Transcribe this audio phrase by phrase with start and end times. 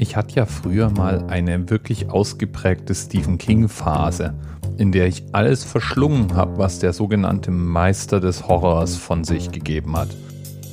[0.00, 4.32] Ich hatte ja früher mal eine wirklich ausgeprägte Stephen King-Phase,
[4.76, 9.96] in der ich alles verschlungen habe, was der sogenannte Meister des Horrors von sich gegeben
[9.96, 10.10] hat.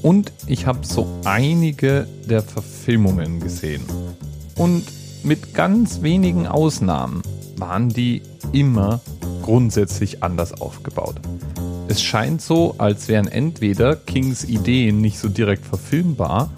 [0.03, 3.81] Und ich habe so einige der Verfilmungen gesehen.
[4.57, 4.83] Und
[5.23, 7.23] mit ganz wenigen Ausnahmen
[7.57, 8.21] waren die
[8.51, 9.01] immer
[9.41, 11.15] grundsätzlich anders aufgebaut.
[11.87, 16.51] Es scheint so, als wären entweder Kings Ideen nicht so direkt verfilmbar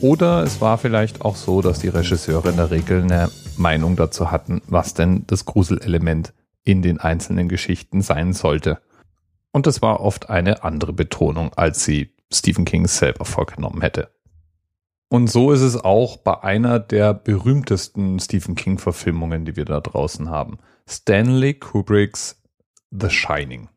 [0.00, 4.30] oder es war vielleicht auch so, dass die Regisseure in der Regel eine Meinung dazu
[4.30, 6.32] hatten, was denn das Gruselelement
[6.64, 8.78] in den einzelnen Geschichten sein sollte.
[9.52, 14.10] Und es war oft eine andere Betonung, als sie Stephen King selber vorgenommen hätte.
[15.08, 20.30] Und so ist es auch bei einer der berühmtesten Stephen King-Verfilmungen, die wir da draußen
[20.30, 20.58] haben.
[20.88, 22.40] Stanley Kubricks
[22.92, 23.68] The Shining.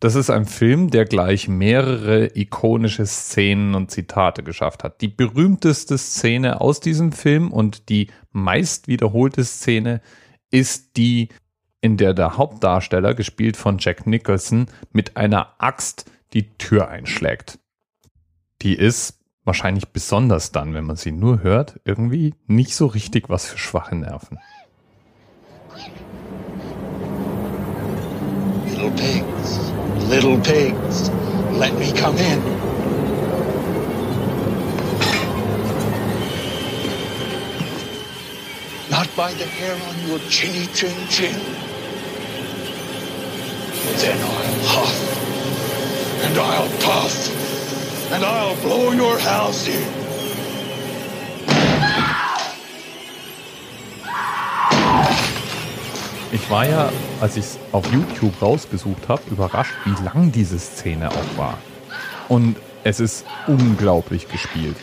[0.00, 5.00] Das ist ein Film, der gleich mehrere ikonische Szenen und Zitate geschafft hat.
[5.00, 10.00] Die berühmteste Szene aus diesem Film und die meist wiederholte Szene
[10.52, 11.30] ist die,
[11.80, 17.58] in der der Hauptdarsteller, gespielt von Jack Nicholson, mit einer Axt die Tür einschlägt.
[18.62, 23.46] Die ist wahrscheinlich besonders dann, wenn man sie nur hört, irgendwie nicht so richtig was
[23.46, 24.38] für schwache Nerven.
[28.66, 29.72] Little pigs
[30.08, 31.10] little pigs,
[31.52, 32.40] let me come in.
[38.90, 41.38] Not by the hair on your chinny chin chin.
[43.98, 44.96] Then I'll huff,
[46.24, 49.97] and I'll puff, and I'll blow your house in.
[56.30, 61.10] Ich war ja, als ich es auf YouTube rausgesucht habe, überrascht, wie lang diese Szene
[61.10, 61.56] auch war.
[62.28, 64.76] Und es ist unglaublich gespielt.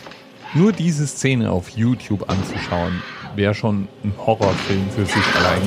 [0.54, 3.00] Nur diese Szene auf YouTube anzuschauen,
[3.36, 5.62] wäre schon ein Horrorfilm für sich allein.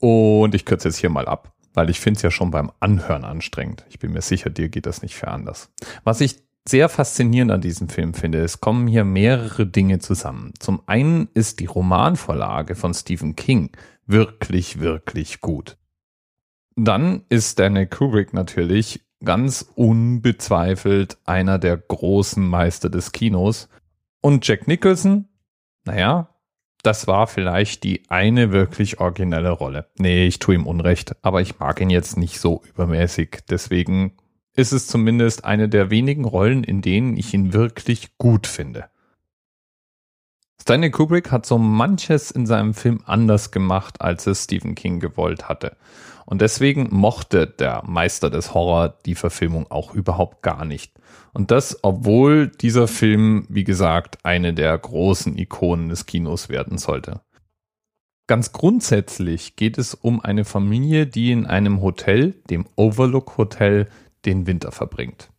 [0.00, 3.24] Und ich kürze jetzt hier mal ab, weil ich finde es ja schon beim Anhören
[3.24, 3.84] anstrengend.
[3.88, 5.70] Ich bin mir sicher, dir geht das nicht für anders.
[6.02, 10.52] Was ich sehr faszinierend an diesem Film finde, es kommen hier mehrere Dinge zusammen.
[10.58, 13.70] Zum einen ist die Romanvorlage von Stephen King
[14.06, 15.76] wirklich, wirklich gut.
[16.76, 23.68] Dann ist Stanley Kubrick natürlich ganz unbezweifelt einer der großen Meister des Kinos.
[24.20, 25.28] Und Jack Nicholson,
[25.84, 26.28] naja,
[26.82, 29.90] das war vielleicht die eine wirklich originelle Rolle.
[29.98, 33.40] Nee, ich tue ihm Unrecht, aber ich mag ihn jetzt nicht so übermäßig.
[33.48, 34.16] Deswegen
[34.54, 38.86] ist es zumindest eine der wenigen Rollen, in denen ich ihn wirklich gut finde.
[40.60, 45.48] Stanley Kubrick hat so manches in seinem Film anders gemacht, als es Stephen King gewollt
[45.48, 45.76] hatte.
[46.24, 50.92] Und deswegen mochte der Meister des Horror die Verfilmung auch überhaupt gar nicht.
[51.32, 57.22] Und das, obwohl dieser Film, wie gesagt, eine der großen Ikonen des Kinos werden sollte.
[58.28, 63.88] Ganz grundsätzlich geht es um eine Familie, die in einem Hotel, dem Overlook Hotel,
[64.24, 65.30] den Winter verbringt.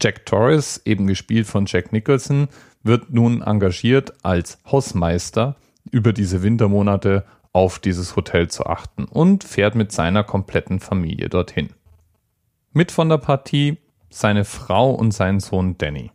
[0.00, 2.48] Jack Torres, eben gespielt von Jack Nicholson,
[2.82, 5.56] wird nun engagiert als Hausmeister
[5.90, 11.70] über diese Wintermonate auf dieses Hotel zu achten und fährt mit seiner kompletten Familie dorthin.
[12.72, 13.78] Mit von der Partie
[14.10, 16.10] seine Frau und sein Sohn Danny.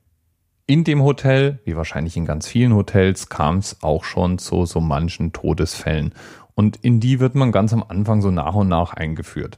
[0.66, 4.80] In dem Hotel, wie wahrscheinlich in ganz vielen Hotels, kam es auch schon zu so
[4.80, 6.14] manchen Todesfällen.
[6.56, 9.58] Und in die wird man ganz am Anfang so nach und nach eingeführt.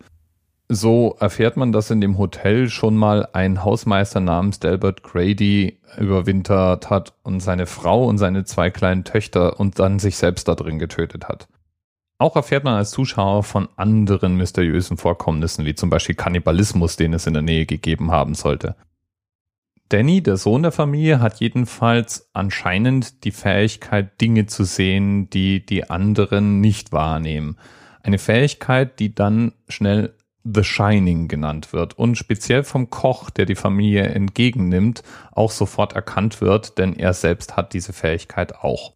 [0.68, 6.90] So erfährt man, dass in dem Hotel schon mal ein Hausmeister namens Delbert Grady überwintert
[6.90, 10.80] hat und seine Frau und seine zwei kleinen Töchter und dann sich selbst da drin
[10.80, 11.48] getötet hat.
[12.18, 17.28] Auch erfährt man als Zuschauer von anderen mysteriösen Vorkommnissen, wie zum Beispiel Kannibalismus, den es
[17.28, 18.76] in der Nähe gegeben haben sollte.
[19.90, 25.90] Danny, der Sohn der Familie, hat jedenfalls anscheinend die Fähigkeit, Dinge zu sehen, die die
[25.90, 27.58] anderen nicht wahrnehmen.
[28.02, 33.55] Eine Fähigkeit, die dann schnell The Shining genannt wird und speziell vom Koch, der die
[33.55, 38.93] Familie entgegennimmt, auch sofort erkannt wird, denn er selbst hat diese Fähigkeit auch.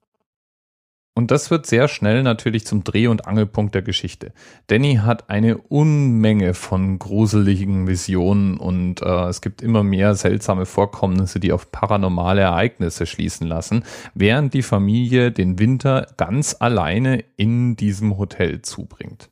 [1.19, 4.31] Und das wird sehr schnell natürlich zum Dreh- und Angelpunkt der Geschichte.
[4.68, 11.41] Danny hat eine Unmenge von gruseligen Visionen und äh, es gibt immer mehr seltsame Vorkommnisse,
[11.41, 13.83] die auf paranormale Ereignisse schließen lassen,
[14.13, 19.29] während die Familie den Winter ganz alleine in diesem Hotel zubringt.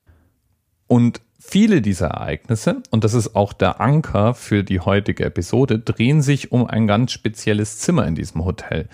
[0.88, 6.22] Und Viele dieser Ereignisse, und das ist auch der Anker für die heutige Episode, drehen
[6.22, 8.90] sich um ein ganz spezielles Zimmer in diesem Hotel.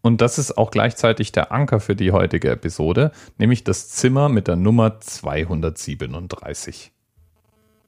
[0.00, 4.48] Und das ist auch gleichzeitig der Anker für die heutige Episode, nämlich das Zimmer mit
[4.48, 6.92] der Nummer 237.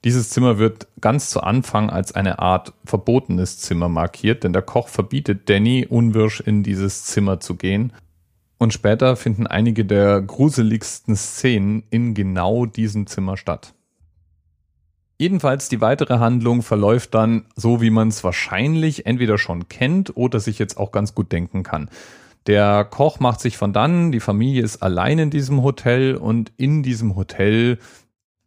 [0.04, 4.88] Dieses Zimmer wird ganz zu Anfang als eine Art verbotenes Zimmer markiert, denn der Koch
[4.88, 7.92] verbietet Danny unwirsch in dieses Zimmer zu gehen.
[8.58, 13.74] Und später finden einige der gruseligsten Szenen in genau diesem Zimmer statt.
[15.20, 20.38] Jedenfalls die weitere Handlung verläuft dann so, wie man es wahrscheinlich entweder schon kennt oder
[20.38, 21.90] sich jetzt auch ganz gut denken kann.
[22.46, 26.84] Der Koch macht sich von dann, die Familie ist allein in diesem Hotel und in
[26.84, 27.78] diesem Hotel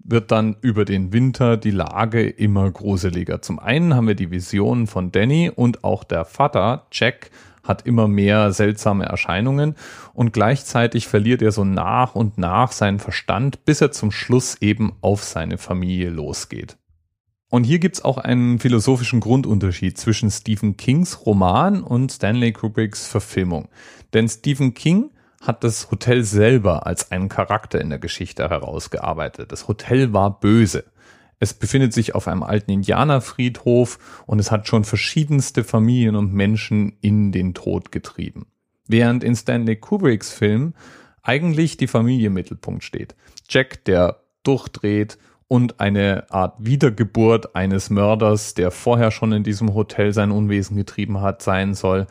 [0.03, 3.41] wird dann über den Winter die Lage immer gruseliger.
[3.41, 7.29] Zum einen haben wir die Visionen von Danny und auch der Vater, Jack,
[7.63, 9.75] hat immer mehr seltsame Erscheinungen
[10.13, 14.93] und gleichzeitig verliert er so nach und nach seinen Verstand, bis er zum Schluss eben
[15.01, 16.77] auf seine Familie losgeht.
[17.49, 23.67] Und hier gibt's auch einen philosophischen Grundunterschied zwischen Stephen Kings Roman und Stanley Kubricks Verfilmung.
[24.13, 25.11] Denn Stephen King
[25.41, 29.51] hat das Hotel selber als einen Charakter in der Geschichte herausgearbeitet.
[29.51, 30.85] Das Hotel war böse.
[31.41, 36.93] Es befindet sich auf einem alten Indianerfriedhof und es hat schon verschiedenste Familien und Menschen
[37.01, 38.45] in den Tod getrieben.
[38.87, 40.75] Während in Stanley Kubricks Film
[41.23, 43.15] eigentlich die Familie im Mittelpunkt steht.
[43.49, 45.17] Jack, der durchdreht
[45.47, 51.21] und eine Art Wiedergeburt eines Mörders, der vorher schon in diesem Hotel sein Unwesen getrieben
[51.21, 52.05] hat, sein soll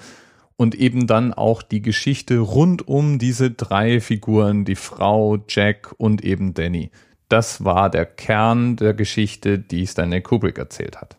[0.57, 6.25] und eben dann auch die Geschichte rund um diese drei Figuren, die Frau, Jack und
[6.25, 6.91] eben Danny.
[7.31, 11.17] Das war der Kern der Geschichte, die Stanley Kubrick erzählt hat.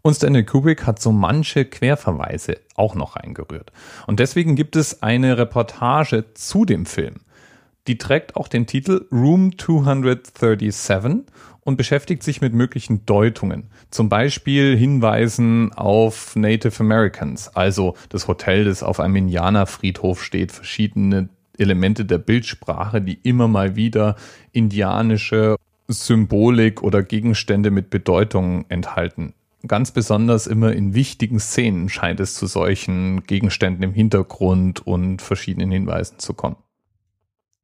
[0.00, 3.72] Und Stanley Kubrick hat so manche Querverweise auch noch eingerührt.
[4.06, 7.16] Und deswegen gibt es eine Reportage zu dem Film.
[7.88, 11.26] Die trägt auch den Titel Room 237
[11.60, 13.68] und beschäftigt sich mit möglichen Deutungen.
[13.90, 21.28] Zum Beispiel Hinweisen auf Native Americans, also das Hotel, das auf einem Indianerfriedhof steht, verschiedene
[21.58, 24.16] Elemente der Bildsprache, die immer mal wieder
[24.52, 25.56] indianische
[25.88, 29.34] Symbolik oder Gegenstände mit Bedeutung enthalten.
[29.66, 35.70] Ganz besonders immer in wichtigen Szenen scheint es zu solchen Gegenständen im Hintergrund und verschiedenen
[35.70, 36.56] Hinweisen zu kommen.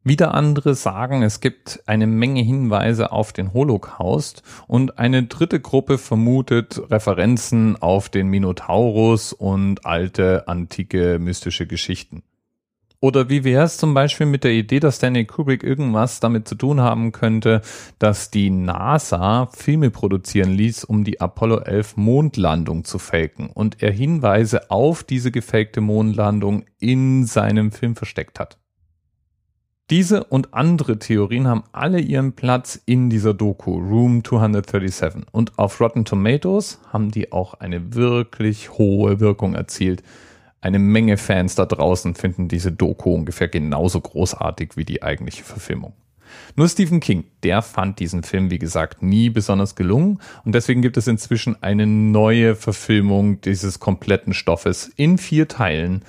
[0.05, 5.97] Wieder andere sagen, es gibt eine Menge Hinweise auf den Holocaust und eine dritte Gruppe
[5.97, 12.25] vermutet Referenzen auf den Minotaurus und alte antike mystische Geschichten.
[13.03, 16.55] Oder wie wäre es zum Beispiel mit der Idee, dass Stanley Kubrick irgendwas damit zu
[16.55, 17.61] tun haben könnte,
[17.99, 23.91] dass die NASA Filme produzieren ließ, um die Apollo 11 Mondlandung zu faken und er
[23.91, 28.59] Hinweise auf diese gefakte Mondlandung in seinem Film versteckt hat.
[29.91, 35.81] Diese und andere Theorien haben alle ihren Platz in dieser Doku Room 237 und auf
[35.81, 40.05] Rotten Tomatoes haben die auch eine wirklich hohe Wirkung erzielt.
[40.63, 45.93] Eine Menge Fans da draußen finden diese Doku ungefähr genauso großartig wie die eigentliche Verfilmung.
[46.55, 50.97] Nur Stephen King, der fand diesen Film, wie gesagt, nie besonders gelungen und deswegen gibt
[50.97, 56.05] es inzwischen eine neue Verfilmung dieses kompletten Stoffes in vier Teilen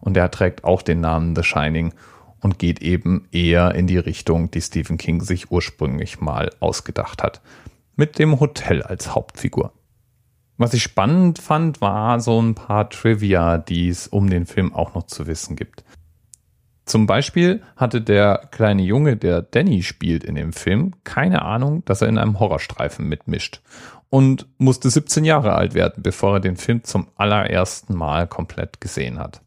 [0.00, 1.94] und der trägt auch den Namen The Shining
[2.40, 7.40] und geht eben eher in die Richtung, die Stephen King sich ursprünglich mal ausgedacht hat.
[7.96, 9.72] Mit dem Hotel als Hauptfigur.
[10.56, 14.94] Was ich spannend fand, war so ein paar Trivia, die es um den Film auch
[14.94, 15.84] noch zu wissen gibt.
[16.84, 22.02] Zum Beispiel hatte der kleine Junge, der Danny spielt in dem Film, keine Ahnung, dass
[22.02, 23.62] er in einem Horrorstreifen mitmischt
[24.10, 29.18] und musste 17 Jahre alt werden, bevor er den Film zum allerersten Mal komplett gesehen
[29.18, 29.40] hat.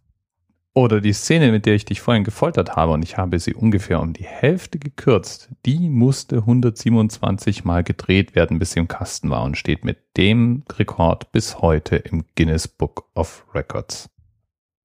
[0.78, 4.00] Oder die Szene, mit der ich dich vorhin gefoltert habe und ich habe sie ungefähr
[4.00, 9.42] um die Hälfte gekürzt, die musste 127 Mal gedreht werden, bis sie im Kasten war
[9.42, 14.12] und steht mit dem Rekord bis heute im Guinness Book of Records.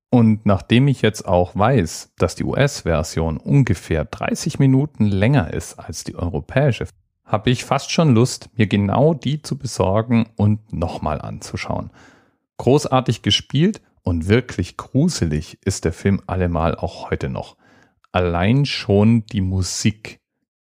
[0.08, 6.04] Und nachdem ich jetzt auch weiß, dass die US-Version ungefähr 30 Minuten länger ist als
[6.04, 6.86] die europäische,
[7.26, 11.90] habe ich fast schon Lust, mir genau die zu besorgen und nochmal anzuschauen.
[12.56, 17.56] Großartig gespielt und wirklich gruselig ist der Film allemal auch heute noch.
[18.10, 20.20] Allein schon die Musik,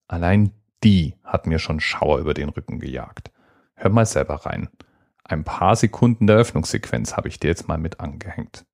[0.08, 0.52] allein
[0.84, 3.32] die hat mir schon Schauer über den Rücken gejagt.
[3.76, 4.70] Hör mal selber rein.
[5.24, 8.66] Ein paar Sekunden der Öffnungssequenz habe ich dir jetzt mal mit angehängt.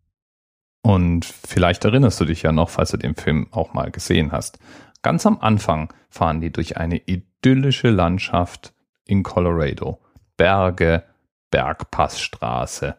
[0.81, 4.57] Und vielleicht erinnerst du dich ja noch, falls du den Film auch mal gesehen hast.
[5.01, 8.73] Ganz am Anfang fahren die durch eine idyllische Landschaft
[9.05, 9.99] in Colorado.
[10.37, 11.03] Berge,
[11.51, 12.95] Bergpassstraße,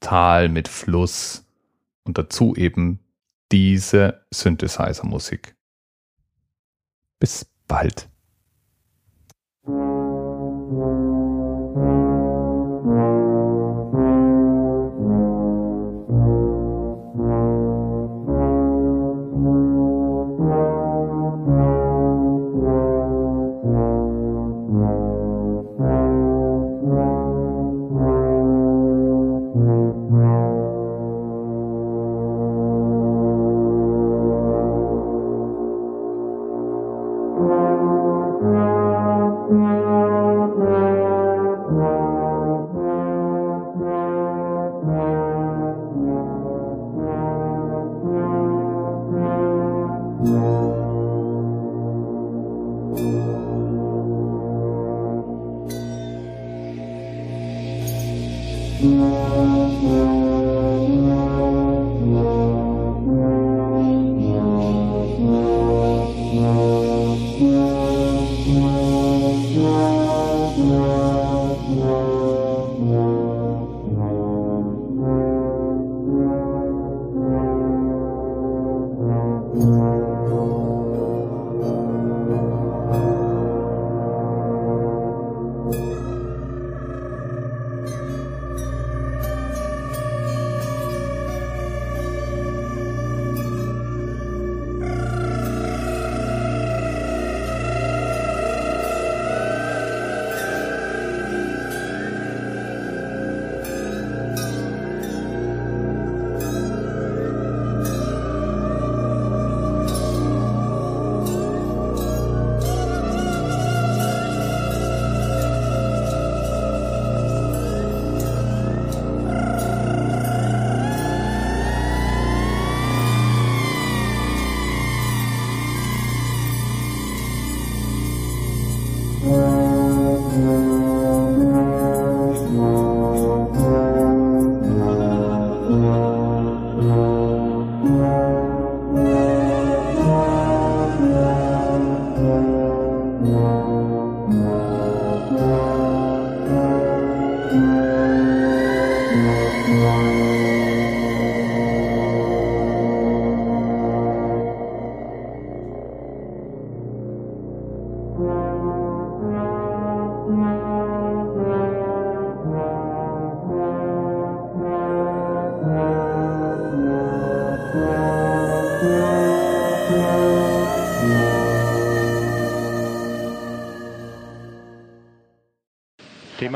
[0.00, 1.44] Tal mit Fluss
[2.04, 3.00] und dazu eben
[3.50, 5.56] diese Synthesizer-Musik.
[7.18, 8.08] Bis bald.